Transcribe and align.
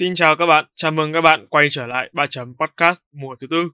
Xin 0.00 0.14
chào 0.14 0.36
các 0.36 0.46
bạn, 0.46 0.64
chào 0.74 0.90
mừng 0.90 1.12
các 1.12 1.20
bạn 1.20 1.46
quay 1.46 1.68
trở 1.70 1.86
lại 1.86 2.10
3 2.12 2.26
chấm 2.26 2.54
podcast 2.60 3.00
mùa 3.12 3.36
thứ 3.40 3.46
tư. 3.46 3.70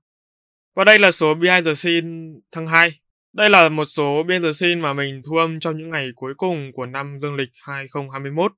Và 0.75 0.85
đây 0.85 0.99
là 0.99 1.11
số 1.11 1.35
Behind 1.35 1.67
the 1.67 1.75
Scene 1.75 2.33
tháng 2.53 2.67
2. 2.67 2.91
Đây 3.33 3.51
là 3.51 3.69
một 3.69 3.85
số 3.85 4.23
Behind 4.23 4.45
the 4.45 4.53
Scene 4.53 4.75
mà 4.75 4.93
mình 4.93 5.23
thu 5.27 5.37
âm 5.37 5.61
trong 5.61 5.79
những 5.79 5.91
ngày 5.91 6.11
cuối 6.17 6.35
cùng 6.37 6.73
của 6.75 6.87
năm 6.87 7.19
dương 7.19 7.35
lịch 7.35 7.49
2021. 7.67 8.53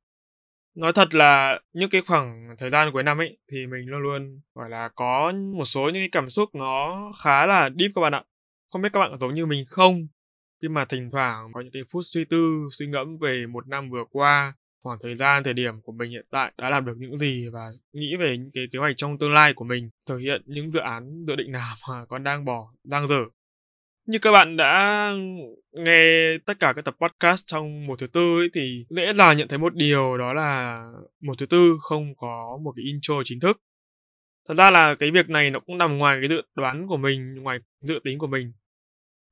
Nói 0.74 0.92
thật 0.92 1.14
là 1.14 1.60
những 1.72 1.90
cái 1.90 2.00
khoảng 2.00 2.54
thời 2.58 2.70
gian 2.70 2.92
cuối 2.92 3.02
năm 3.02 3.18
ấy 3.18 3.38
thì 3.52 3.66
mình 3.66 3.86
luôn 3.86 4.00
luôn 4.02 4.40
gọi 4.54 4.70
là 4.70 4.88
có 4.94 5.32
một 5.56 5.64
số 5.64 5.84
những 5.84 6.02
cái 6.02 6.08
cảm 6.12 6.28
xúc 6.28 6.54
nó 6.54 7.02
khá 7.24 7.46
là 7.46 7.70
deep 7.78 7.90
các 7.94 8.00
bạn 8.00 8.14
ạ. 8.14 8.22
Không 8.72 8.82
biết 8.82 8.88
các 8.92 9.00
bạn 9.00 9.10
có 9.10 9.16
giống 9.16 9.34
như 9.34 9.46
mình 9.46 9.64
không? 9.68 10.06
Khi 10.62 10.68
mà 10.68 10.84
thỉnh 10.84 11.10
thoảng 11.12 11.52
có 11.52 11.60
những 11.60 11.72
cái 11.72 11.82
phút 11.92 12.02
suy 12.04 12.24
tư, 12.24 12.68
suy 12.70 12.86
ngẫm 12.86 13.18
về 13.18 13.46
một 13.46 13.68
năm 13.68 13.90
vừa 13.90 14.04
qua 14.10 14.54
khoảng 14.82 14.98
thời 15.02 15.16
gian 15.16 15.44
thời 15.44 15.54
điểm 15.54 15.80
của 15.82 15.92
mình 15.92 16.10
hiện 16.10 16.26
tại 16.30 16.52
đã 16.58 16.70
làm 16.70 16.86
được 16.86 16.94
những 16.98 17.16
gì 17.16 17.48
và 17.52 17.60
nghĩ 17.92 18.16
về 18.16 18.38
những 18.38 18.50
cái 18.54 18.64
kế 18.72 18.78
hoạch 18.78 18.96
trong 18.96 19.18
tương 19.18 19.32
lai 19.32 19.52
của 19.54 19.64
mình 19.64 19.90
thực 20.06 20.18
hiện 20.18 20.42
những 20.46 20.72
dự 20.72 20.80
án 20.80 21.24
dự 21.26 21.36
định 21.36 21.52
nào 21.52 21.74
mà 21.88 22.04
con 22.08 22.24
đang 22.24 22.44
bỏ 22.44 22.72
đang 22.84 23.08
dở. 23.08 23.24
Như 24.06 24.18
các 24.18 24.32
bạn 24.32 24.56
đã 24.56 25.12
nghe 25.72 26.38
tất 26.46 26.60
cả 26.60 26.72
các 26.76 26.84
tập 26.84 26.96
podcast 27.00 27.46
trong 27.46 27.86
một 27.86 27.98
thứ 27.98 28.06
tư 28.06 28.36
ấy, 28.40 28.48
thì 28.54 28.84
dễ 28.90 29.12
dàng 29.12 29.36
nhận 29.36 29.48
thấy 29.48 29.58
một 29.58 29.74
điều 29.74 30.18
đó 30.18 30.32
là 30.32 30.82
một 31.20 31.38
thứ 31.38 31.46
tư 31.46 31.76
không 31.80 32.16
có 32.16 32.58
một 32.64 32.72
cái 32.76 32.84
intro 32.84 33.14
chính 33.24 33.40
thức. 33.40 33.60
Thật 34.48 34.54
ra 34.54 34.70
là 34.70 34.94
cái 34.94 35.10
việc 35.10 35.28
này 35.28 35.50
nó 35.50 35.60
cũng 35.60 35.78
nằm 35.78 35.98
ngoài 35.98 36.18
cái 36.20 36.28
dự 36.28 36.42
đoán 36.54 36.86
của 36.86 36.96
mình 36.96 37.34
ngoài 37.34 37.58
dự 37.80 38.00
tính 38.04 38.18
của 38.18 38.26
mình. 38.26 38.52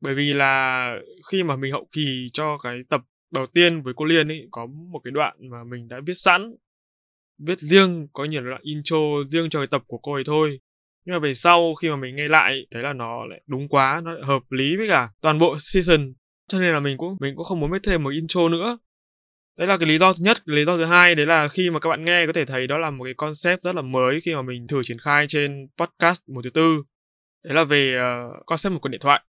Bởi 0.01 0.15
vì 0.15 0.33
là 0.33 0.95
khi 1.31 1.43
mà 1.43 1.57
mình 1.57 1.73
hậu 1.73 1.89
kỳ 1.93 2.27
cho 2.33 2.59
cái 2.63 2.81
tập 2.89 3.01
đầu 3.35 3.47
tiên 3.47 3.83
với 3.83 3.95
cô 3.97 4.05
Liên 4.05 4.29
ấy 4.29 4.49
có 4.51 4.67
một 4.67 5.01
cái 5.05 5.11
đoạn 5.11 5.37
mà 5.51 5.65
mình 5.65 5.89
đã 5.89 6.01
viết 6.07 6.15
sẵn 6.15 6.57
viết 7.39 7.59
riêng 7.59 8.09
có 8.13 8.25
nhiều 8.25 8.43
đoạn 8.43 8.61
intro 8.63 8.97
riêng 9.27 9.51
cho 9.51 9.61
cái 9.61 9.67
tập 9.67 9.83
của 9.87 9.99
cô 9.99 10.13
ấy 10.13 10.25
thôi. 10.25 10.61
Nhưng 11.05 11.15
mà 11.15 11.19
về 11.19 11.35
sau 11.35 11.75
khi 11.75 11.91
mà 11.91 11.97
mình 11.97 12.17
nghe 12.17 12.29
lại 12.29 12.67
thấy 12.71 12.83
là 12.83 12.93
nó 12.93 13.27
lại 13.27 13.43
đúng 13.47 13.69
quá 13.69 14.01
nó 14.05 14.13
lại 14.13 14.23
hợp 14.25 14.43
lý 14.51 14.77
với 14.77 14.89
cả 14.89 15.09
toàn 15.21 15.39
bộ 15.39 15.57
season. 15.59 16.13
Cho 16.49 16.61
nên 16.61 16.75
là 16.75 16.81
mình 16.81 16.97
cũng 16.99 17.17
mình 17.21 17.37
cũng 17.37 17.45
không 17.45 17.61
muốn 17.61 17.71
viết 17.71 17.83
thêm 17.83 18.03
một 18.03 18.11
intro 18.11 18.49
nữa. 18.49 18.79
Đấy 19.59 19.69
là 19.69 19.77
cái 19.77 19.89
lý 19.89 19.99
do 19.99 20.13
thứ 20.13 20.19
nhất. 20.23 20.37
Cái 20.47 20.57
lý 20.57 20.65
do 20.65 20.77
thứ 20.77 20.85
hai 20.85 21.15
đấy 21.15 21.27
là 21.27 21.49
khi 21.49 21.71
mà 21.71 21.81
các 21.81 21.89
bạn 21.89 22.05
nghe 22.05 22.27
có 22.27 22.33
thể 22.33 22.45
thấy 22.45 22.67
đó 22.67 22.79
là 22.79 22.91
một 22.91 23.05
cái 23.05 23.15
concept 23.15 23.61
rất 23.61 23.75
là 23.75 23.83
mới 23.83 24.21
khi 24.21 24.35
mà 24.35 24.43
mình 24.43 24.67
thử 24.67 24.83
triển 24.83 24.99
khai 24.99 25.27
trên 25.29 25.69
podcast 25.79 26.29
một 26.29 26.41
thứ 26.45 26.51
tư. 26.51 26.83
Đấy 27.45 27.55
là 27.55 27.65
về 27.65 27.97
uh, 27.97 28.47
concept 28.47 28.73
một 28.73 28.79
cuộc 28.83 28.89
điện 28.89 29.01
thoại 29.01 29.23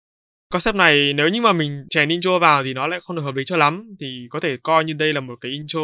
concept 0.51 0.75
này 0.75 1.13
nếu 1.13 1.29
như 1.29 1.41
mà 1.41 1.53
mình 1.53 1.85
chèn 1.89 2.09
intro 2.09 2.39
vào 2.39 2.63
thì 2.63 2.73
nó 2.73 2.87
lại 2.87 2.99
không 3.03 3.15
được 3.15 3.21
hợp 3.21 3.35
lý 3.35 3.43
cho 3.45 3.57
lắm. 3.57 3.95
Thì 3.99 4.27
có 4.29 4.39
thể 4.39 4.57
coi 4.63 4.83
như 4.83 4.93
đây 4.93 5.13
là 5.13 5.21
một 5.21 5.35
cái 5.41 5.51
intro 5.51 5.79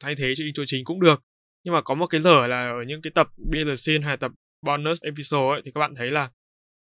thay 0.00 0.14
thế 0.14 0.32
cho 0.36 0.44
intro 0.44 0.62
chính 0.66 0.84
cũng 0.84 1.00
được. 1.00 1.22
Nhưng 1.64 1.74
mà 1.74 1.80
có 1.80 1.94
một 1.94 2.06
cái 2.06 2.20
lở 2.20 2.46
là 2.46 2.70
ở 2.70 2.82
những 2.86 3.02
cái 3.02 3.10
tập 3.14 3.28
Beyond 3.52 3.68
the 3.68 3.74
scene 3.74 4.06
hay 4.06 4.16
tập 4.16 4.32
bonus 4.66 5.02
episode 5.02 5.48
ấy, 5.54 5.62
thì 5.64 5.70
các 5.74 5.78
bạn 5.80 5.94
thấy 5.96 6.10
là 6.10 6.30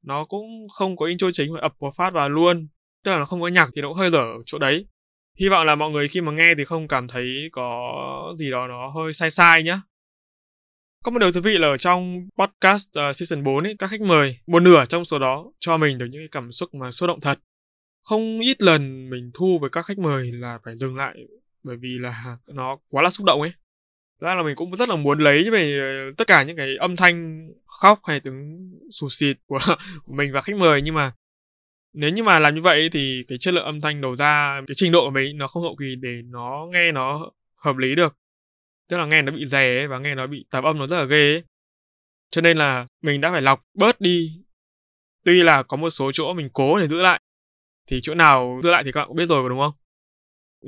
nó 0.05 0.25
cũng 0.25 0.69
không 0.79 0.97
có 0.97 1.07
intro 1.07 1.31
chính 1.33 1.53
mà 1.53 1.61
ập 1.61 1.73
một 1.81 1.95
phát 1.97 2.13
vào 2.13 2.29
luôn. 2.29 2.69
Tức 3.05 3.11
là 3.11 3.19
nó 3.19 3.25
không 3.25 3.41
có 3.41 3.49
nhạc 3.49 3.69
thì 3.75 3.83
nó 3.83 3.89
cũng 3.89 3.97
hơi 3.97 4.11
lở 4.11 4.19
ở 4.19 4.43
chỗ 4.47 4.59
đấy. 4.59 4.87
Hy 5.41 5.49
vọng 5.49 5.67
là 5.67 5.75
mọi 5.75 5.91
người 5.91 6.09
khi 6.09 6.21
mà 6.21 6.33
nghe 6.33 6.55
thì 6.59 6.65
không 6.65 6.89
cảm 6.89 7.09
thấy 7.09 7.49
có 7.53 8.35
gì 8.37 8.51
đó 8.51 8.67
nó 8.67 8.89
hơi 8.89 9.13
sai 9.13 9.31
sai 9.31 9.63
nhá 9.63 9.81
có 11.05 11.11
một 11.11 11.19
điều 11.19 11.33
thú 11.33 11.41
vị 11.41 11.59
là 11.59 11.69
ở 11.69 11.77
trong 11.77 12.29
podcast 12.39 12.89
uh, 12.89 13.17
season 13.17 13.45
4 13.45 13.65
ấy, 13.65 13.77
các 13.79 13.91
khách 13.91 14.01
mời, 14.01 14.39
một 14.47 14.63
nửa 14.63 14.85
trong 14.85 15.05
số 15.05 15.19
đó 15.19 15.45
cho 15.61 15.77
mình 15.77 15.99
được 15.99 16.07
những 16.11 16.21
cái 16.21 16.29
cảm 16.31 16.53
xúc 16.53 16.75
mà 16.75 16.91
xúc 16.91 17.07
động 17.07 17.21
thật. 17.21 17.39
Không 18.05 18.41
ít 18.41 18.63
lần 18.63 19.11
mình 19.11 19.31
thu 19.35 19.59
với 19.61 19.71
các 19.71 19.87
khách 19.87 19.99
mời 19.99 20.33
là 20.33 20.59
phải 20.65 20.77
dừng 20.77 20.97
lại 20.97 21.15
bởi 21.63 21.77
vì 21.77 21.99
là 21.99 22.37
nó 22.47 22.79
quá 22.89 23.03
là 23.03 23.11
xúc 23.11 23.25
động 23.27 23.41
ấy. 23.41 23.53
Ra 24.21 24.35
là 24.35 24.43
mình 24.43 24.57
cũng 24.57 24.77
rất 24.77 24.89
là 24.89 24.97
muốn 24.97 25.19
lấy 25.19 25.51
về 25.51 25.79
ờ, 25.79 26.13
tất 26.17 26.27
cả 26.27 26.43
những 26.43 26.57
cái 26.57 26.77
âm 26.77 26.97
thanh 26.97 27.49
khóc 27.67 28.01
hay 28.05 28.21
tiếng 28.21 28.71
sụt 28.91 29.13
xịt 29.13 29.37
của, 29.47 29.59
của 30.05 30.13
mình 30.13 30.33
và 30.33 30.41
khách 30.41 30.57
mời 30.57 30.83
nhưng 30.83 30.95
mà 30.95 31.13
nếu 31.93 32.11
như 32.11 32.23
mà 32.23 32.39
làm 32.39 32.55
như 32.55 32.61
vậy 32.63 32.89
thì 32.93 33.25
cái 33.29 33.39
chất 33.39 33.55
lượng 33.55 33.65
âm 33.65 33.81
thanh 33.81 34.01
đầu 34.01 34.17
ra 34.17 34.61
cái 34.67 34.75
trình 34.75 34.93
độ 34.93 35.01
của 35.05 35.11
mình 35.11 35.39
nó 35.39 35.49
không 35.49 35.63
hậu 35.63 35.77
kỳ 35.77 35.95
để 36.01 36.23
nó 36.25 36.67
nghe 36.73 36.93
nó 36.93 37.31
hợp 37.57 37.77
lý 37.77 37.95
được 37.95 38.17
tức 38.89 38.97
là 38.97 39.07
nghe 39.07 39.23
nó 39.23 39.33
bị 39.33 39.47
rè 39.47 39.79
ấy, 39.79 39.87
và 39.87 39.99
nghe 39.99 40.15
nó 40.15 40.27
bị 40.27 40.47
tạp 40.51 40.65
âm 40.65 40.79
nó 40.79 40.87
rất 40.87 40.99
là 40.99 41.05
ghê 41.05 41.33
ấy. 41.33 41.43
cho 42.31 42.41
nên 42.41 42.59
là 42.59 42.87
mình 43.03 43.21
đã 43.21 43.31
phải 43.31 43.43
lọc 43.43 43.65
bớt 43.75 44.01
đi. 44.01 44.33
Tuy 45.25 45.43
là 45.43 45.63
có 45.63 45.77
một 45.77 45.91
số 45.91 46.13
chỗ 46.13 46.35
mình 46.35 46.49
cố 46.53 46.79
để 46.79 46.89
giữ 46.89 47.03
lại 47.03 47.21
thì 47.87 48.01
chỗ 48.03 48.15
nào 48.15 48.61
giữ 48.63 48.71
lại 48.71 48.85
thì 48.85 48.93
các 48.93 49.01
bạn 49.01 49.09
cũng 49.09 49.17
biết 49.17 49.27
rồi 49.27 49.49
đúng 49.49 49.59
không? 49.59 49.73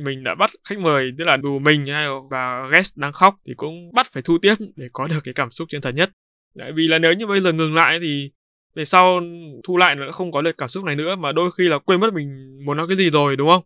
Mình 0.05 0.25
đã 0.25 0.35
bắt 0.35 0.51
khách 0.65 0.79
mời 0.79 1.13
tức 1.19 1.25
là 1.25 1.39
dù 1.43 1.59
mình 1.59 1.87
hay 1.87 2.07
và 2.31 2.69
guest 2.71 2.97
đang 2.97 3.13
khóc 3.13 3.37
thì 3.47 3.55
cũng 3.57 3.93
bắt 3.95 4.07
phải 4.13 4.23
thu 4.23 4.39
tiếp 4.43 4.55
để 4.77 4.89
có 4.93 5.07
được 5.07 5.21
cái 5.25 5.35
cảm 5.35 5.51
xúc 5.51 5.69
chân 5.71 5.81
thật 5.81 5.95
nhất. 5.95 6.11
Tại 6.59 6.73
vì 6.73 6.89
là 6.89 6.99
nếu 6.99 7.13
như 7.13 7.27
bây 7.27 7.41
giờ 7.41 7.53
ngừng 7.53 7.75
lại 7.75 7.99
thì 8.03 8.31
về 8.75 8.85
sau 8.85 9.21
thu 9.65 9.77
lại 9.77 9.95
nó 9.95 10.11
không 10.13 10.33
có 10.33 10.43
được 10.43 10.59
cảm 10.59 10.69
xúc 10.69 10.85
này 10.85 10.97
nữa 10.97 11.17
mà 11.17 11.33
đôi 11.33 11.51
khi 11.53 11.65
là 11.65 11.79
quên 11.79 12.01
mất 12.01 12.15
mình 12.15 12.59
muốn 12.65 12.77
nói 12.77 12.87
cái 12.89 12.97
gì 12.97 13.11
rồi 13.11 13.37
đúng 13.37 13.49
không? 13.49 13.63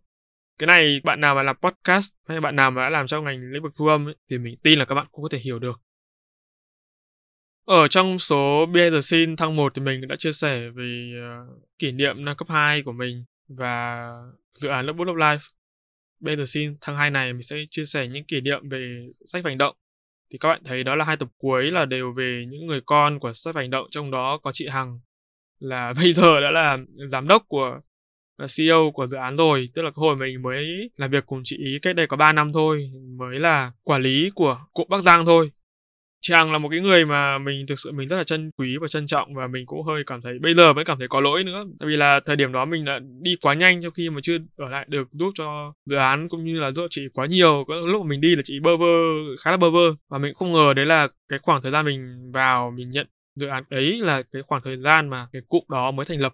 Cái 0.57 0.67
này 0.67 1.01
bạn 1.03 1.21
nào 1.21 1.35
mà 1.35 1.43
làm 1.43 1.55
podcast 1.61 2.13
hay 2.27 2.41
bạn 2.41 2.55
nào 2.55 2.71
mà 2.71 2.81
đã 2.81 2.89
làm 2.89 3.07
trong 3.07 3.23
ngành 3.23 3.51
lĩnh 3.51 3.63
vực 3.63 3.73
thu 3.75 3.87
âm 3.87 4.07
ấy, 4.07 4.15
thì 4.29 4.37
mình 4.37 4.57
tin 4.63 4.79
là 4.79 4.85
các 4.85 4.95
bạn 4.95 5.07
cũng 5.11 5.23
có 5.23 5.29
thể 5.31 5.39
hiểu 5.39 5.59
được 5.59 5.81
ở 7.65 7.87
trong 7.87 8.19
số 8.19 8.65
Behind 8.65 8.93
the 8.93 9.01
Scene 9.01 9.35
thăng 9.37 9.55
1 9.55 9.73
thì 9.75 9.81
mình 9.81 10.07
đã 10.07 10.15
chia 10.15 10.31
sẻ 10.31 10.69
về 10.69 11.11
uh, 11.17 11.63
kỷ 11.79 11.91
niệm 11.91 12.25
năm 12.25 12.37
cấp 12.37 12.47
2 12.49 12.81
của 12.81 12.91
mình 12.91 13.25
và 13.47 14.09
dự 14.53 14.69
án 14.69 14.85
lớp 14.85 14.93
bút 14.93 15.03
lớp 15.03 15.13
Life. 15.13 15.49
Behind 16.19 16.39
the 16.39 16.45
Scene 16.45 16.73
thăng 16.81 16.97
2 16.97 17.11
này 17.11 17.33
mình 17.33 17.41
sẽ 17.41 17.57
chia 17.69 17.85
sẻ 17.85 18.07
những 18.07 18.23
kỷ 18.23 18.41
niệm 18.41 18.69
về 18.69 19.07
sách 19.25 19.45
hành 19.45 19.57
động. 19.57 19.75
Thì 20.31 20.37
các 20.37 20.49
bạn 20.49 20.61
thấy 20.65 20.83
đó 20.83 20.95
là 20.95 21.05
hai 21.05 21.17
tập 21.17 21.29
cuối 21.37 21.71
là 21.71 21.85
đều 21.85 22.13
về 22.13 22.45
những 22.49 22.67
người 22.67 22.81
con 22.85 23.19
của 23.19 23.33
sách 23.33 23.55
hành 23.55 23.69
động, 23.69 23.87
trong 23.91 24.11
đó 24.11 24.39
có 24.43 24.51
chị 24.53 24.67
Hằng 24.67 24.99
là 25.59 25.93
bây 26.01 26.13
giờ 26.13 26.41
đã 26.41 26.51
là 26.51 26.77
giám 27.07 27.27
đốc 27.27 27.43
của 27.47 27.79
là 28.37 28.47
CEO 28.57 28.91
của 28.91 29.07
dự 29.07 29.17
án 29.17 29.37
rồi, 29.37 29.69
tức 29.75 29.81
là 29.81 29.91
hồi 29.95 30.15
mình 30.15 30.41
mới 30.41 30.89
làm 30.97 31.11
việc 31.11 31.25
cùng 31.25 31.41
chị 31.43 31.57
ý 31.57 31.79
cách 31.81 31.95
đây 31.95 32.07
có 32.07 32.17
3 32.17 32.31
năm 32.31 32.53
thôi, 32.53 32.91
mới 33.17 33.39
là 33.39 33.71
quản 33.83 34.01
lý 34.01 34.29
của 34.35 34.59
cụm 34.73 34.87
Bắc 34.89 35.01
Giang 35.01 35.25
thôi. 35.25 35.51
Chị 36.21 36.33
Hằng 36.33 36.51
là 36.51 36.57
một 36.57 36.69
cái 36.69 36.79
người 36.79 37.05
mà 37.05 37.37
mình 37.37 37.67
thực 37.67 37.79
sự 37.79 37.91
mình 37.91 38.07
rất 38.07 38.17
là 38.17 38.23
trân 38.23 38.51
quý 38.57 38.77
và 38.81 38.87
trân 38.87 39.07
trọng 39.07 39.35
và 39.35 39.47
mình 39.47 39.65
cũng 39.65 39.83
hơi 39.83 40.03
cảm 40.03 40.21
thấy 40.21 40.39
bây 40.39 40.53
giờ 40.53 40.73
mới 40.73 40.85
cảm 40.85 40.99
thấy 40.99 41.07
có 41.07 41.21
lỗi 41.21 41.43
nữa. 41.43 41.65
Tại 41.79 41.89
vì 41.89 41.95
là 41.95 42.19
thời 42.25 42.35
điểm 42.35 42.51
đó 42.51 42.65
mình 42.65 42.85
đã 42.85 42.99
đi 43.21 43.35
quá 43.41 43.53
nhanh 43.53 43.81
trong 43.83 43.93
khi 43.93 44.09
mà 44.09 44.19
chưa 44.23 44.37
ở 44.57 44.69
lại 44.69 44.85
được 44.89 45.07
giúp 45.11 45.31
cho 45.35 45.73
dự 45.85 45.95
án 45.95 46.29
cũng 46.29 46.45
như 46.45 46.59
là 46.59 46.71
giúp 46.71 46.87
chị 46.89 47.07
quá 47.13 47.25
nhiều. 47.25 47.63
Có 47.67 47.75
lúc 47.75 48.01
mà 48.01 48.07
mình 48.09 48.21
đi 48.21 48.35
là 48.35 48.41
chị 48.45 48.59
bơ 48.59 48.77
vơ 48.77 48.85
khá 49.39 49.51
là 49.51 49.57
bơ 49.57 49.69
vơ. 49.69 49.95
Và 50.09 50.17
mình 50.17 50.33
không 50.33 50.53
ngờ 50.53 50.73
đấy 50.75 50.85
là 50.85 51.07
cái 51.29 51.39
khoảng 51.39 51.61
thời 51.61 51.71
gian 51.71 51.85
mình 51.85 52.31
vào 52.33 52.71
mình 52.71 52.89
nhận 52.91 53.07
dự 53.35 53.47
án 53.47 53.63
ấy 53.69 53.99
là 54.01 54.23
cái 54.31 54.41
khoảng 54.47 54.61
thời 54.63 54.77
gian 54.77 55.09
mà 55.09 55.27
cái 55.33 55.41
cụm 55.47 55.63
đó 55.69 55.91
mới 55.91 56.05
thành 56.05 56.19
lập 56.19 56.33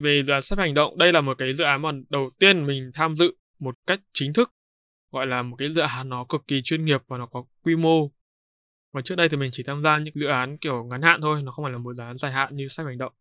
về 0.00 0.22
dự 0.22 0.32
án 0.32 0.40
sắp 0.40 0.58
hành 0.58 0.74
động, 0.74 0.98
đây 0.98 1.12
là 1.12 1.20
một 1.20 1.38
cái 1.38 1.54
dự 1.54 1.64
án 1.64 1.82
mà 1.82 1.90
đầu 2.08 2.30
tiên 2.38 2.66
mình 2.66 2.90
tham 2.94 3.16
dự 3.16 3.34
một 3.58 3.74
cách 3.86 4.00
chính 4.12 4.32
thức. 4.32 4.52
Gọi 5.12 5.26
là 5.26 5.42
một 5.42 5.56
cái 5.56 5.72
dự 5.74 5.82
án 5.82 6.08
nó 6.08 6.24
cực 6.24 6.40
kỳ 6.48 6.62
chuyên 6.62 6.84
nghiệp 6.84 7.02
và 7.08 7.18
nó 7.18 7.26
có 7.26 7.44
quy 7.62 7.76
mô. 7.76 8.10
Và 8.92 9.02
trước 9.02 9.14
đây 9.14 9.28
thì 9.28 9.36
mình 9.36 9.50
chỉ 9.52 9.62
tham 9.62 9.82
gia 9.82 9.98
những 9.98 10.14
dự 10.14 10.26
án 10.26 10.58
kiểu 10.58 10.84
ngắn 10.84 11.02
hạn 11.02 11.20
thôi, 11.20 11.42
nó 11.42 11.52
không 11.52 11.64
phải 11.64 11.72
là 11.72 11.78
một 11.78 11.94
dự 11.94 12.02
án 12.02 12.16
dài 12.16 12.32
hạn 12.32 12.56
như 12.56 12.68
sách 12.68 12.86
hành 12.86 12.98
động. 12.98 13.12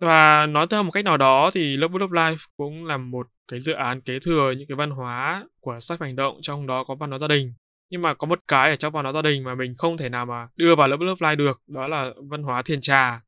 Và 0.00 0.46
nói 0.46 0.66
theo 0.70 0.82
một 0.82 0.90
cách 0.90 1.04
nào 1.04 1.16
đó 1.16 1.50
thì 1.54 1.76
Love 1.76 1.98
Book 1.98 2.10
Life 2.10 2.36
cũng 2.56 2.84
là 2.84 2.96
một 2.96 3.28
cái 3.48 3.60
dự 3.60 3.72
án 3.72 4.00
kế 4.00 4.18
thừa 4.18 4.50
những 4.50 4.68
cái 4.68 4.76
văn 4.76 4.90
hóa 4.90 5.44
của 5.60 5.80
sách 5.80 6.00
hành 6.00 6.16
động, 6.16 6.38
trong 6.42 6.66
đó 6.66 6.84
có 6.84 6.94
văn 6.94 7.10
hóa 7.10 7.18
gia 7.18 7.28
đình. 7.28 7.54
Nhưng 7.90 8.02
mà 8.02 8.14
có 8.14 8.26
một 8.26 8.40
cái 8.48 8.70
ở 8.70 8.76
trong 8.76 8.92
văn 8.92 9.04
hóa 9.04 9.12
gia 9.12 9.22
đình 9.22 9.44
mà 9.44 9.54
mình 9.54 9.74
không 9.78 9.96
thể 9.96 10.08
nào 10.08 10.26
mà 10.26 10.48
đưa 10.56 10.74
vào 10.74 10.88
Love 10.88 11.06
Book 11.06 11.18
of 11.18 11.30
Life 11.30 11.36
được, 11.36 11.62
đó 11.66 11.88
là 11.88 12.10
văn 12.30 12.42
hóa 12.42 12.62
thiền 12.62 12.80
trà. 12.80 13.20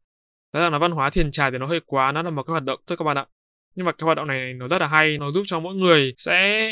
Rõ 0.58 0.62
ràng 0.62 0.72
là 0.72 0.78
văn 0.78 0.92
hóa 0.92 1.10
thiền 1.10 1.30
trà 1.30 1.50
thì 1.50 1.58
nó 1.58 1.66
hơi 1.66 1.80
quá, 1.86 2.12
nó 2.12 2.22
là 2.22 2.30
một 2.30 2.42
cái 2.42 2.52
hoạt 2.52 2.64
động 2.64 2.80
thôi 2.86 2.96
các 2.96 3.04
bạn 3.04 3.16
ạ. 3.16 3.26
Nhưng 3.74 3.86
mà 3.86 3.92
cái 3.92 4.04
hoạt 4.04 4.16
động 4.16 4.26
này 4.26 4.54
nó 4.54 4.69
rất 4.69 4.80
là 4.80 4.86
hay, 4.86 5.19
nó 5.19 5.30
giúp 5.30 5.42
cho 5.46 5.60
mỗi 5.60 5.74
người 5.74 6.14
sẽ 6.16 6.70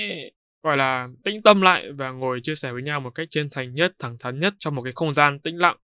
gọi 0.63 0.77
là 0.77 1.09
tĩnh 1.25 1.43
tâm 1.43 1.61
lại 1.61 1.93
và 1.93 2.11
ngồi 2.11 2.41
chia 2.43 2.55
sẻ 2.55 2.73
với 2.73 2.83
nhau 2.83 3.01
một 3.01 3.11
cách 3.11 3.29
chân 3.31 3.49
thành 3.51 3.75
nhất, 3.75 3.93
thẳng 3.99 4.17
thắn 4.21 4.41
nhất 4.41 4.55
trong 4.59 4.75
một 4.75 4.83
cái 4.83 4.93
không 4.97 5.15
gian 5.15 5.41
tĩnh 5.41 5.59
lặng. 5.59 5.77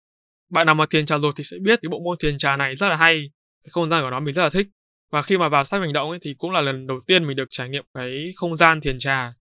Bạn 0.50 0.66
nào 0.66 0.76
mà 0.76 0.86
thiền 0.90 1.06
trà 1.06 1.18
rồi 1.18 1.32
thì 1.36 1.44
sẽ 1.44 1.58
biết 1.62 1.80
cái 1.82 1.90
bộ 1.90 2.00
môn 2.00 2.18
thiền 2.20 2.38
trà 2.38 2.58
này 2.58 2.76
rất 2.76 2.90
là 2.90 2.96
hay, 2.96 3.32
cái 3.64 3.70
không 3.72 3.90
gian 3.90 4.04
của 4.04 4.10
nó 4.10 4.20
mình 4.20 4.34
rất 4.34 4.44
là 4.44 4.50
thích. 4.50 4.68
Và 5.12 5.22
khi 5.22 5.38
mà 5.38 5.50
vào 5.50 5.64
sách 5.64 5.82
hành 5.82 5.94
động 5.94 6.10
ấy 6.10 6.20
thì 6.22 6.36
cũng 6.38 6.52
là 6.52 6.62
lần 6.62 6.88
đầu 6.88 7.00
tiên 7.08 7.28
mình 7.28 7.38
được 7.38 7.48
trải 7.50 7.70
nghiệm 7.70 7.86
cái 7.94 8.32
không 8.36 8.56
gian 8.56 8.82
thiền 8.82 9.00
trà. 9.00 9.34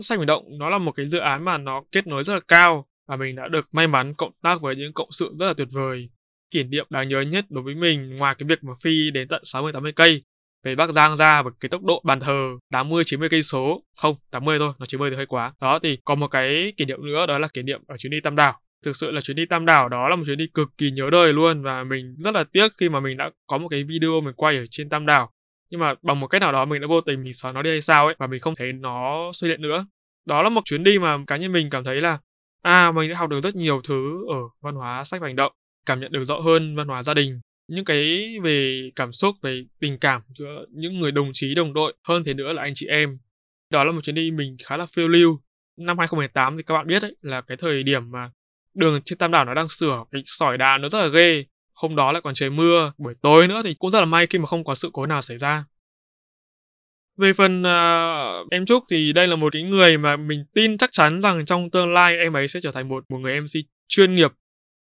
Sách 0.00 0.18
hành 0.18 0.26
động 0.26 0.44
nó 0.58 0.70
là 0.70 0.78
một 0.78 0.92
cái 0.92 1.06
dự 1.06 1.18
án 1.18 1.44
mà 1.44 1.58
nó 1.58 1.82
kết 1.92 2.06
nối 2.06 2.24
rất 2.24 2.34
là 2.34 2.40
cao 2.48 2.86
và 3.06 3.16
mình 3.16 3.36
đã 3.36 3.48
được 3.48 3.68
may 3.72 3.86
mắn 3.86 4.14
cộng 4.14 4.32
tác 4.42 4.60
với 4.60 4.76
những 4.76 4.92
cộng 4.92 5.12
sự 5.12 5.34
rất 5.38 5.46
là 5.46 5.54
tuyệt 5.56 5.68
vời 5.72 6.08
kỷ 6.50 6.62
niệm 6.62 6.86
đáng 6.90 7.08
nhớ 7.08 7.20
nhất 7.20 7.44
đối 7.48 7.64
với 7.64 7.74
mình 7.74 8.16
ngoài 8.16 8.34
cái 8.38 8.46
việc 8.48 8.64
mà 8.64 8.72
phi 8.82 9.10
đến 9.10 9.28
tận 9.28 9.40
60 9.44 9.72
80 9.72 9.92
cây 9.92 10.22
về 10.64 10.74
Bắc 10.74 10.90
Giang 10.92 11.16
ra 11.16 11.42
với 11.42 11.52
cái 11.60 11.68
tốc 11.68 11.82
độ 11.82 12.02
bàn 12.04 12.20
thờ 12.20 12.50
80 12.72 13.04
90 13.06 13.28
cây 13.28 13.42
số, 13.42 13.82
không, 13.96 14.16
80 14.30 14.58
thôi, 14.58 14.72
nó 14.78 14.86
90 14.86 15.10
thì 15.10 15.16
hơi 15.16 15.26
quá. 15.26 15.52
Đó 15.60 15.78
thì 15.78 15.98
có 16.04 16.14
một 16.14 16.28
cái 16.28 16.72
kỷ 16.76 16.84
niệm 16.84 17.06
nữa 17.06 17.26
đó 17.26 17.38
là 17.38 17.48
kỷ 17.48 17.62
niệm 17.62 17.80
ở 17.86 17.96
chuyến 17.96 18.10
đi 18.10 18.20
Tam 18.20 18.36
Đảo. 18.36 18.60
Thực 18.84 18.96
sự 18.96 19.10
là 19.10 19.20
chuyến 19.20 19.36
đi 19.36 19.46
Tam 19.46 19.66
Đảo 19.66 19.88
đó 19.88 20.08
là 20.08 20.16
một 20.16 20.22
chuyến 20.26 20.38
đi 20.38 20.46
cực 20.54 20.68
kỳ 20.78 20.90
nhớ 20.90 21.10
đời 21.12 21.32
luôn 21.32 21.62
và 21.62 21.84
mình 21.84 22.14
rất 22.18 22.34
là 22.34 22.44
tiếc 22.52 22.72
khi 22.78 22.88
mà 22.88 23.00
mình 23.00 23.16
đã 23.16 23.30
có 23.46 23.58
một 23.58 23.68
cái 23.68 23.84
video 23.84 24.20
mình 24.20 24.34
quay 24.34 24.56
ở 24.56 24.64
trên 24.70 24.88
Tam 24.88 25.06
Đảo. 25.06 25.30
Nhưng 25.70 25.80
mà 25.80 25.94
bằng 26.02 26.20
một 26.20 26.26
cách 26.26 26.40
nào 26.40 26.52
đó 26.52 26.64
mình 26.64 26.80
đã 26.80 26.86
vô 26.86 27.00
tình 27.00 27.22
mình 27.22 27.32
xóa 27.32 27.52
nó 27.52 27.62
đi 27.62 27.70
hay 27.70 27.80
sao 27.80 28.06
ấy 28.06 28.14
và 28.18 28.26
mình 28.26 28.40
không 28.40 28.54
thấy 28.54 28.72
nó 28.72 29.30
xuất 29.32 29.48
hiện 29.48 29.62
nữa. 29.62 29.86
Đó 30.26 30.42
là 30.42 30.48
một 30.48 30.64
chuyến 30.64 30.84
đi 30.84 30.98
mà 30.98 31.18
cá 31.26 31.36
nhân 31.36 31.52
mình 31.52 31.70
cảm 31.70 31.84
thấy 31.84 32.00
là 32.00 32.18
À, 32.66 32.92
mình 32.92 33.10
đã 33.10 33.18
học 33.18 33.30
được 33.30 33.40
rất 33.40 33.56
nhiều 33.56 33.80
thứ 33.84 34.26
ở 34.28 34.38
văn 34.60 34.74
hóa 34.74 35.04
sách 35.04 35.20
và 35.20 35.26
hành 35.26 35.36
động, 35.36 35.52
cảm 35.86 36.00
nhận 36.00 36.12
được 36.12 36.24
rõ 36.24 36.40
hơn 36.40 36.76
văn 36.76 36.88
hóa 36.88 37.02
gia 37.02 37.14
đình, 37.14 37.40
những 37.68 37.84
cái 37.84 38.34
về 38.42 38.90
cảm 38.96 39.12
xúc, 39.12 39.36
về 39.42 39.64
tình 39.80 39.98
cảm 39.98 40.22
giữa 40.38 40.66
những 40.70 40.98
người 40.98 41.12
đồng 41.12 41.30
chí, 41.32 41.54
đồng 41.54 41.72
đội, 41.74 41.94
hơn 42.08 42.24
thế 42.24 42.34
nữa 42.34 42.52
là 42.52 42.62
anh 42.62 42.72
chị 42.74 42.86
em. 42.86 43.18
Đó 43.70 43.84
là 43.84 43.92
một 43.92 44.00
chuyến 44.04 44.14
đi 44.14 44.30
mình 44.30 44.56
khá 44.64 44.76
là 44.76 44.86
phiêu 44.86 45.08
lưu. 45.08 45.40
Năm 45.76 45.98
2018 45.98 46.56
thì 46.56 46.62
các 46.62 46.74
bạn 46.74 46.86
biết 46.86 47.02
đấy 47.02 47.16
là 47.22 47.40
cái 47.40 47.56
thời 47.56 47.82
điểm 47.82 48.10
mà 48.10 48.30
đường 48.74 49.02
trên 49.04 49.18
Tam 49.18 49.30
Đảo 49.30 49.44
nó 49.44 49.54
đang 49.54 49.68
sửa 49.68 50.04
cái 50.12 50.22
sỏi 50.24 50.58
đá 50.58 50.78
nó 50.78 50.88
rất 50.88 51.00
là 51.00 51.06
ghê. 51.06 51.44
Hôm 51.74 51.96
đó 51.96 52.12
lại 52.12 52.22
còn 52.22 52.34
trời 52.34 52.50
mưa, 52.50 52.92
buổi 52.98 53.14
tối 53.22 53.48
nữa 53.48 53.60
thì 53.64 53.74
cũng 53.78 53.90
rất 53.90 54.00
là 54.00 54.04
may 54.04 54.26
khi 54.26 54.38
mà 54.38 54.46
không 54.46 54.64
có 54.64 54.74
sự 54.74 54.90
cố 54.92 55.06
nào 55.06 55.22
xảy 55.22 55.38
ra. 55.38 55.64
Về 57.16 57.32
phần 57.32 57.62
uh, 57.62 58.50
em 58.50 58.66
Trúc 58.66 58.84
thì 58.90 59.12
đây 59.12 59.26
là 59.26 59.36
một 59.36 59.52
cái 59.52 59.62
người 59.62 59.98
mà 59.98 60.16
mình 60.16 60.44
tin 60.54 60.78
chắc 60.78 60.92
chắn 60.92 61.20
rằng 61.20 61.44
trong 61.44 61.70
tương 61.70 61.92
lai 61.92 62.18
em 62.18 62.36
ấy 62.36 62.48
sẽ 62.48 62.60
trở 62.60 62.70
thành 62.70 62.88
một 62.88 63.04
một 63.08 63.18
người 63.18 63.40
MC 63.40 63.66
chuyên 63.88 64.14
nghiệp. 64.14 64.32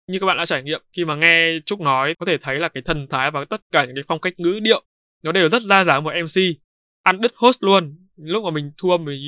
Như 0.07 0.19
các 0.19 0.25
bạn 0.25 0.37
đã 0.37 0.45
trải 0.45 0.63
nghiệm 0.63 0.81
khi 0.93 1.05
mà 1.05 1.15
nghe 1.15 1.59
Trúc 1.65 1.81
nói 1.81 2.15
có 2.19 2.25
thể 2.25 2.37
thấy 2.37 2.59
là 2.59 2.67
cái 2.67 2.83
thần 2.83 3.07
thái 3.07 3.31
và 3.31 3.45
tất 3.45 3.61
cả 3.71 3.85
những 3.85 3.95
cái 3.95 4.03
phong 4.07 4.19
cách 4.19 4.33
ngữ 4.39 4.59
điệu 4.63 4.83
nó 5.23 5.31
đều 5.31 5.49
rất 5.49 5.61
ra 5.61 5.83
dáng 5.83 6.03
một 6.03 6.11
MC. 6.23 6.41
Ăn 7.03 7.21
đứt 7.21 7.33
host 7.35 7.63
luôn. 7.63 7.95
Lúc 8.15 8.43
mà 8.43 8.51
mình 8.51 8.71
thua 8.77 8.97
mình 8.97 9.21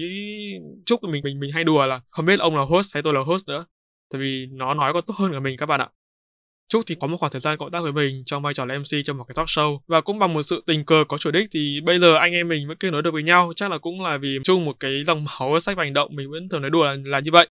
Trúc 0.86 1.04
mình 1.04 1.22
mình 1.24 1.40
mình 1.40 1.52
hay 1.52 1.64
đùa 1.64 1.86
là 1.86 2.02
không 2.10 2.26
biết 2.26 2.40
ông 2.40 2.58
là 2.58 2.64
host 2.64 2.94
hay 2.94 3.04
tôi 3.04 3.14
là 3.14 3.20
host 3.20 3.48
nữa. 3.48 3.66
Tại 4.12 4.22
vì 4.22 4.46
nó 4.52 4.74
nói 4.74 4.94
còn 4.94 5.04
tốt 5.08 5.14
hơn 5.18 5.32
cả 5.32 5.40
mình 5.40 5.58
các 5.58 5.66
bạn 5.66 5.80
ạ. 5.80 5.90
Trúc 6.70 6.84
thì 6.86 6.96
có 6.96 7.08
một 7.08 7.18
khoảng 7.18 7.32
thời 7.32 7.42
gian 7.42 7.58
cộng 7.58 7.72
tác 7.72 7.82
với 7.82 7.92
mình 7.92 8.24
trong 8.26 8.44
vai 8.44 8.54
trò 8.54 8.66
là 8.66 8.78
MC 8.78 9.06
trong 9.06 9.18
một 9.18 9.24
cái 9.24 9.36
talk 9.36 9.48
show 9.48 9.80
và 9.88 10.02
cũng 10.02 10.20
bằng 10.20 10.34
một 10.34 10.42
sự 10.44 10.64
tình 10.68 10.86
cờ 10.86 11.04
có 11.08 11.18
chủ 11.18 11.32
đích 11.32 11.48
thì 11.52 11.82
bây 11.82 12.00
giờ 12.00 12.16
anh 12.16 12.34
em 12.34 12.48
mình 12.48 12.68
vẫn 12.68 12.78
kết 12.78 12.92
nối 12.92 13.02
được 13.02 13.12
với 13.12 13.24
nhau 13.24 13.54
chắc 13.56 13.72
là 13.72 13.78
cũng 13.78 14.02
là 14.02 14.18
vì 14.18 14.40
chung 14.44 14.66
một 14.66 14.76
cái 14.80 15.04
dòng 15.04 15.26
máu 15.26 15.60
sách 15.60 15.78
và 15.78 15.84
hành 15.84 15.94
động 15.94 16.16
mình 16.16 16.32
vẫn 16.32 16.50
thường 16.50 16.62
nói 16.62 16.70
đùa 16.70 16.86
là, 16.86 16.96
là 17.06 17.20
như 17.20 17.32
vậy. 17.32 17.48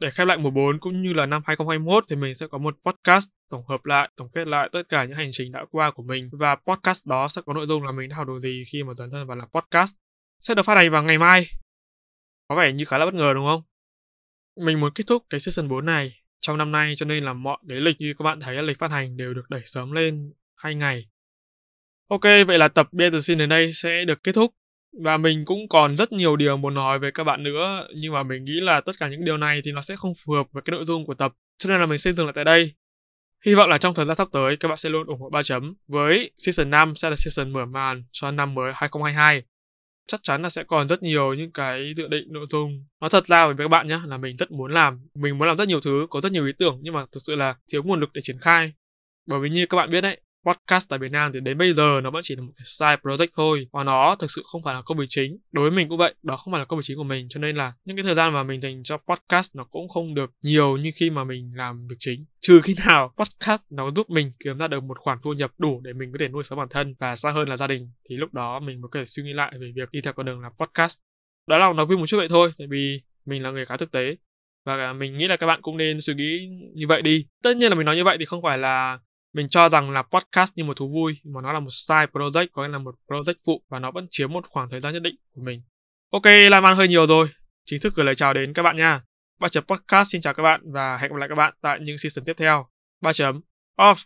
Để 0.00 0.10
khép 0.10 0.26
lại 0.26 0.36
mùa 0.36 0.50
4 0.50 0.80
cũng 0.80 1.02
như 1.02 1.12
là 1.12 1.26
năm 1.26 1.42
2021 1.46 2.04
thì 2.08 2.16
mình 2.16 2.34
sẽ 2.34 2.46
có 2.46 2.58
một 2.58 2.76
podcast 2.84 3.30
tổng 3.50 3.66
hợp 3.68 3.84
lại, 3.84 4.10
tổng 4.16 4.28
kết 4.34 4.46
lại 4.48 4.68
tất 4.72 4.82
cả 4.88 5.04
những 5.04 5.16
hành 5.16 5.28
trình 5.32 5.52
đã 5.52 5.64
qua 5.70 5.90
của 5.90 6.02
mình 6.02 6.30
và 6.32 6.56
podcast 6.56 7.06
đó 7.06 7.28
sẽ 7.28 7.42
có 7.46 7.54
nội 7.54 7.66
dung 7.66 7.82
là 7.82 7.92
mình 7.92 8.08
đã 8.08 8.16
học 8.16 8.26
được 8.26 8.38
gì 8.42 8.64
khi 8.72 8.82
mà 8.82 8.94
dấn 8.94 9.10
thân 9.10 9.26
vào 9.26 9.36
làm 9.36 9.48
podcast. 9.48 9.96
Sẽ 10.40 10.54
được 10.54 10.62
phát 10.62 10.74
hành 10.74 10.90
vào 10.90 11.02
ngày 11.02 11.18
mai. 11.18 11.46
Có 12.48 12.56
vẻ 12.56 12.72
như 12.72 12.84
khá 12.84 12.98
là 12.98 13.04
bất 13.04 13.14
ngờ 13.14 13.32
đúng 13.34 13.46
không? 13.46 13.62
Mình 14.56 14.80
muốn 14.80 14.92
kết 14.94 15.04
thúc 15.06 15.22
cái 15.30 15.40
season 15.40 15.68
4 15.68 15.86
này 15.86 16.20
trong 16.40 16.58
năm 16.58 16.72
nay 16.72 16.94
cho 16.96 17.06
nên 17.06 17.24
là 17.24 17.32
mọi 17.32 17.58
cái 17.68 17.80
lịch 17.80 18.00
như 18.00 18.14
các 18.18 18.22
bạn 18.22 18.40
thấy 18.40 18.54
là 18.54 18.62
lịch 18.62 18.78
phát 18.78 18.90
hành 18.90 19.16
đều 19.16 19.34
được 19.34 19.50
đẩy 19.50 19.62
sớm 19.64 19.92
lên 19.92 20.32
hai 20.54 20.74
ngày. 20.74 21.08
Ok, 22.08 22.22
vậy 22.46 22.58
là 22.58 22.68
tập 22.68 22.88
Behind 22.92 23.28
the 23.28 23.34
đến 23.34 23.48
đây 23.48 23.72
sẽ 23.72 24.04
được 24.04 24.22
kết 24.22 24.32
thúc. 24.32 24.54
Và 25.02 25.16
mình 25.16 25.44
cũng 25.44 25.68
còn 25.68 25.96
rất 25.96 26.12
nhiều 26.12 26.36
điều 26.36 26.56
muốn 26.56 26.74
nói 26.74 26.98
với 26.98 27.12
các 27.12 27.24
bạn 27.24 27.42
nữa, 27.42 27.86
nhưng 27.96 28.12
mà 28.12 28.22
mình 28.22 28.44
nghĩ 28.44 28.60
là 28.60 28.80
tất 28.80 28.92
cả 28.98 29.08
những 29.08 29.24
điều 29.24 29.36
này 29.36 29.60
thì 29.64 29.72
nó 29.72 29.80
sẽ 29.80 29.96
không 29.96 30.12
phù 30.24 30.32
hợp 30.32 30.46
với 30.52 30.62
cái 30.62 30.72
nội 30.72 30.84
dung 30.84 31.06
của 31.06 31.14
tập, 31.14 31.32
cho 31.58 31.70
nên 31.70 31.80
là 31.80 31.86
mình 31.86 31.98
xin 31.98 32.14
dừng 32.14 32.26
lại 32.26 32.32
tại 32.36 32.44
đây. 32.44 32.72
Hy 33.46 33.54
vọng 33.54 33.70
là 33.70 33.78
trong 33.78 33.94
thời 33.94 34.06
gian 34.06 34.16
sắp 34.16 34.28
tới 34.32 34.56
các 34.56 34.68
bạn 34.68 34.76
sẽ 34.76 34.90
luôn 34.90 35.06
ủng 35.06 35.20
hộ 35.20 35.30
3 35.30 35.42
chấm 35.42 35.74
với 35.88 36.30
season 36.36 36.70
5 36.70 36.94
sẽ 36.94 37.10
là 37.10 37.16
season 37.16 37.52
mở 37.52 37.66
màn 37.66 38.04
cho 38.12 38.30
năm 38.30 38.54
mới 38.54 38.72
2022 38.74 39.42
chắc 40.06 40.22
chắn 40.22 40.42
là 40.42 40.48
sẽ 40.48 40.64
còn 40.64 40.88
rất 40.88 41.02
nhiều 41.02 41.34
những 41.34 41.52
cái 41.52 41.94
dự 41.96 42.08
định 42.08 42.24
nội 42.32 42.46
dung. 42.48 42.86
Nó 43.00 43.08
thật 43.08 43.26
ra 43.26 43.46
với 43.46 43.54
các 43.58 43.68
bạn 43.68 43.88
nhé 43.88 44.00
là 44.06 44.16
mình 44.16 44.36
rất 44.36 44.50
muốn 44.50 44.72
làm 44.72 45.00
mình 45.14 45.38
muốn 45.38 45.48
làm 45.48 45.56
rất 45.56 45.68
nhiều 45.68 45.80
thứ 45.80 46.06
có 46.10 46.20
rất 46.20 46.32
nhiều 46.32 46.46
ý 46.46 46.52
tưởng 46.58 46.78
nhưng 46.82 46.94
mà 46.94 47.04
thực 47.12 47.20
sự 47.20 47.34
là 47.34 47.54
thiếu 47.72 47.82
nguồn 47.82 48.00
lực 48.00 48.10
để 48.12 48.20
triển 48.24 48.38
khai. 48.38 48.72
Bởi 49.26 49.40
vì 49.40 49.48
như 49.48 49.66
các 49.66 49.76
bạn 49.76 49.90
biết 49.90 50.00
đấy 50.00 50.20
podcast 50.46 50.88
tại 50.88 50.98
Việt 50.98 51.12
Nam 51.12 51.30
thì 51.34 51.40
đến 51.40 51.58
bây 51.58 51.72
giờ 51.72 52.00
nó 52.02 52.10
vẫn 52.10 52.22
chỉ 52.24 52.36
là 52.36 52.42
một 52.42 52.52
cái 52.56 52.64
side 52.64 52.96
project 53.02 53.28
thôi. 53.36 53.68
Và 53.72 53.84
nó 53.84 54.16
thực 54.18 54.30
sự 54.30 54.42
không 54.52 54.62
phải 54.62 54.74
là 54.74 54.82
công 54.82 54.98
việc 54.98 55.06
chính. 55.08 55.38
Đối 55.52 55.70
với 55.70 55.76
mình 55.76 55.88
cũng 55.88 55.98
vậy, 55.98 56.14
đó 56.22 56.36
không 56.36 56.52
phải 56.52 56.58
là 56.58 56.64
công 56.64 56.78
việc 56.78 56.84
chính 56.84 56.96
của 56.96 57.04
mình. 57.04 57.26
Cho 57.30 57.40
nên 57.40 57.56
là 57.56 57.72
những 57.84 57.96
cái 57.96 58.02
thời 58.02 58.14
gian 58.14 58.32
mà 58.32 58.42
mình 58.42 58.60
dành 58.60 58.82
cho 58.82 58.96
podcast 58.96 59.56
nó 59.56 59.64
cũng 59.64 59.88
không 59.88 60.14
được 60.14 60.30
nhiều 60.42 60.76
như 60.76 60.90
khi 60.94 61.10
mà 61.10 61.24
mình 61.24 61.52
làm 61.54 61.86
việc 61.86 61.96
chính. 61.98 62.24
Trừ 62.40 62.60
khi 62.60 62.74
nào 62.86 63.14
podcast 63.18 63.62
nó 63.70 63.90
giúp 63.90 64.10
mình 64.10 64.32
kiếm 64.44 64.58
ra 64.58 64.68
được 64.68 64.82
một 64.82 64.98
khoản 64.98 65.18
thu 65.24 65.32
nhập 65.32 65.50
đủ 65.58 65.80
để 65.84 65.92
mình 65.92 66.12
có 66.12 66.18
thể 66.20 66.28
nuôi 66.28 66.42
sống 66.42 66.58
bản 66.58 66.68
thân 66.70 66.94
và 66.98 67.16
xa 67.16 67.30
hơn 67.30 67.48
là 67.48 67.56
gia 67.56 67.66
đình, 67.66 67.90
thì 68.08 68.16
lúc 68.16 68.34
đó 68.34 68.60
mình 68.60 68.80
mới 68.80 68.88
có 68.92 69.00
thể 69.00 69.04
suy 69.04 69.22
nghĩ 69.22 69.32
lại 69.32 69.52
về 69.60 69.72
việc 69.76 69.90
đi 69.92 70.00
theo 70.00 70.12
con 70.12 70.26
đường 70.26 70.40
làm 70.40 70.52
podcast. 70.58 70.98
Đó 71.48 71.58
là 71.58 71.72
nói 71.72 71.86
vui 71.86 71.98
một 71.98 72.06
chút 72.06 72.16
vậy 72.16 72.28
thôi, 72.28 72.52
tại 72.58 72.66
vì 72.70 73.02
mình 73.26 73.42
là 73.42 73.50
người 73.50 73.66
khá 73.66 73.76
thực 73.76 73.92
tế. 73.92 74.16
Và 74.66 74.92
mình 74.92 75.18
nghĩ 75.18 75.28
là 75.28 75.36
các 75.36 75.46
bạn 75.46 75.62
cũng 75.62 75.76
nên 75.76 76.00
suy 76.00 76.14
nghĩ 76.14 76.48
như 76.74 76.86
vậy 76.86 77.02
đi. 77.02 77.26
Tất 77.42 77.56
nhiên 77.56 77.70
là 77.70 77.74
mình 77.74 77.86
nói 77.86 77.96
như 77.96 78.04
vậy 78.04 78.16
thì 78.18 78.24
không 78.24 78.42
phải 78.42 78.58
là 78.58 78.98
mình 79.36 79.48
cho 79.48 79.68
rằng 79.68 79.90
là 79.90 80.02
podcast 80.02 80.52
như 80.56 80.64
một 80.64 80.76
thú 80.76 80.88
vui, 80.88 81.20
mà 81.24 81.40
nó 81.40 81.52
là 81.52 81.60
một 81.60 81.70
side 81.70 82.06
project, 82.12 82.46
có 82.52 82.62
nghĩa 82.62 82.68
là 82.68 82.78
một 82.78 82.94
project 83.08 83.34
phụ 83.46 83.62
và 83.68 83.78
nó 83.78 83.90
vẫn 83.90 84.06
chiếm 84.10 84.32
một 84.32 84.46
khoảng 84.48 84.70
thời 84.70 84.80
gian 84.80 84.92
nhất 84.92 85.02
định 85.02 85.14
của 85.34 85.40
mình. 85.44 85.62
Ok 86.10 86.22
làm 86.50 86.64
ăn 86.66 86.76
hơi 86.76 86.88
nhiều 86.88 87.06
rồi. 87.06 87.28
Chính 87.64 87.80
thức 87.80 87.94
gửi 87.94 88.06
lời 88.06 88.14
chào 88.14 88.32
đến 88.34 88.52
các 88.52 88.62
bạn 88.62 88.76
nha. 88.76 89.00
Ba 89.40 89.48
chấm 89.48 89.64
podcast 89.64 90.10
xin 90.10 90.20
chào 90.20 90.34
các 90.34 90.42
bạn 90.42 90.60
và 90.72 90.96
hẹn 90.96 91.10
gặp 91.10 91.16
lại 91.16 91.28
các 91.28 91.34
bạn 91.34 91.54
tại 91.60 91.78
những 91.80 91.98
season 91.98 92.24
tiếp 92.24 92.32
theo. 92.36 92.66
Ba 93.00 93.12
chấm 93.12 93.40
off. 93.78 94.04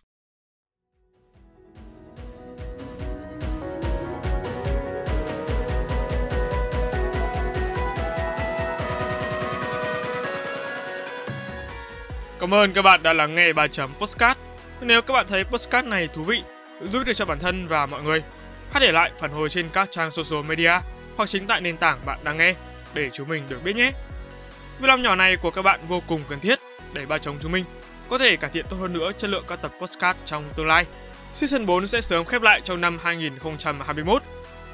Cảm 12.41 12.55
ơn 12.55 12.73
các 12.73 12.83
bạn 12.83 13.03
đã 13.03 13.13
lắng 13.13 13.35
nghe 13.35 13.53
3 13.53 13.67
chấm 13.67 13.95
podcast. 13.95 14.50
Nếu 14.83 15.03
các 15.03 15.15
bạn 15.15 15.27
thấy 15.29 15.45
podcast 15.45 15.87
này 15.87 16.09
thú 16.09 16.23
vị, 16.23 16.43
giúp 16.83 17.03
được 17.07 17.13
cho 17.13 17.25
bản 17.25 17.39
thân 17.39 17.69
và 17.69 17.87
mọi 17.87 18.03
người, 18.03 18.23
hãy 18.71 18.81
để 18.81 18.93
lại 18.93 19.11
phản 19.19 19.31
hồi 19.31 19.49
trên 19.49 19.69
các 19.73 19.89
trang 19.91 20.11
social 20.11 20.45
media 20.45 20.73
hoặc 21.17 21.29
chính 21.29 21.47
tại 21.47 21.61
nền 21.61 21.77
tảng 21.77 21.99
bạn 22.07 22.19
đang 22.25 22.39
nghe 22.39 22.55
để 22.95 23.11
chúng 23.13 23.29
mình 23.29 23.43
được 23.49 23.65
biết 23.65 23.77
nhé. 23.77 23.93
Việc 24.81 24.89
làm 24.89 25.03
nhỏ 25.03 25.15
này 25.15 25.37
của 25.37 25.51
các 25.51 25.63
bạn 25.63 25.81
vô 25.89 26.03
cùng 26.07 26.21
cần 26.29 26.41
thiết 26.41 26.59
để 26.93 27.07
ba 27.07 27.19
chồng 27.19 27.37
chúng 27.41 27.53
mình 27.53 27.65
có 28.09 28.19
thể 28.19 28.37
cải 28.37 28.51
thiện 28.51 28.67
tốt 28.71 28.77
hơn 28.81 28.93
nữa 28.93 29.11
chất 29.19 29.31
lượng 29.31 29.45
các 29.49 29.63
tập 29.63 29.73
podcast 29.81 30.17
trong 30.25 30.45
tương 30.57 30.67
lai. 30.67 30.87
Season 31.35 31.67
4 31.67 31.87
sẽ 31.87 32.01
sớm 32.01 32.25
khép 32.25 32.43
lại 32.43 32.61
trong 32.65 32.81
năm 32.81 32.99
2021. 33.03 34.23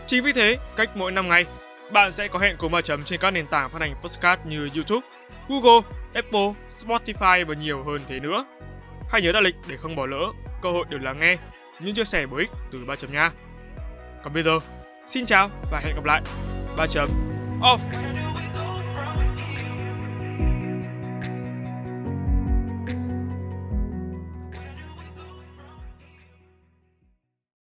Chính 0.06 0.24
vì 0.24 0.32
thế, 0.32 0.58
cách 0.76 0.90
mỗi 0.94 1.12
5 1.12 1.28
ngày, 1.28 1.46
bạn 1.90 2.12
sẽ 2.12 2.28
có 2.28 2.38
hẹn 2.38 2.56
cùng 2.56 2.72
ba 2.72 2.80
chấm 2.80 3.04
trên 3.04 3.20
các 3.20 3.30
nền 3.30 3.46
tảng 3.46 3.70
phát 3.70 3.80
hành 3.80 3.94
podcast 4.02 4.40
như 4.44 4.68
YouTube, 4.74 5.06
Google, 5.48 5.80
Apple, 6.14 6.52
Spotify 6.78 7.46
và 7.46 7.54
nhiều 7.54 7.84
hơn 7.84 8.00
thế 8.08 8.20
nữa. 8.20 8.44
Hãy 9.10 9.22
nhớ 9.22 9.32
đặt 9.32 9.40
lịch 9.40 9.54
để 9.68 9.76
không 9.76 9.96
bỏ 9.96 10.06
lỡ 10.06 10.32
cơ 10.62 10.70
hội 10.70 10.84
được 10.88 10.98
lắng 10.98 11.18
nghe 11.18 11.36
những 11.80 11.94
chia 11.94 12.04
sẻ 12.04 12.26
bổ 12.26 12.36
ích 12.36 12.50
từ 12.72 12.84
ba 12.84 12.96
chấm 12.96 13.12
nha. 13.12 13.30
Còn 14.24 14.32
bây 14.32 14.42
giờ, 14.42 14.58
xin 15.06 15.26
chào 15.26 15.50
và 15.70 15.80
hẹn 15.84 15.94
gặp 15.94 16.04
lại. 16.04 16.22
Ba 16.76 16.86
chấm 16.86 17.08
off. 17.60 17.78